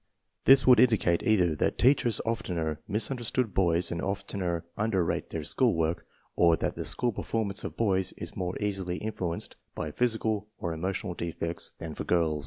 [0.45, 5.43] This would indicate either that teachers oftener misunderstood boys and of tener under rate their
[5.43, 10.47] school work, or that the school performance of boys is more easily influenced by physical
[10.57, 12.39] or emo tional defects than that of girls.